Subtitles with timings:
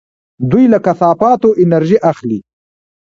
[0.51, 2.39] دوی له کثافاتو انرژي اخلي.